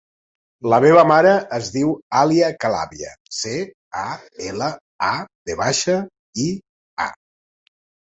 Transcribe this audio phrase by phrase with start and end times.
[0.73, 1.91] La meva mare es diu
[2.21, 3.51] Alia Calavia: ce,
[3.99, 4.05] a,
[4.47, 4.71] ela,
[5.09, 5.11] a,
[5.51, 5.99] ve baixa,
[6.45, 6.47] i,
[7.07, 7.11] a.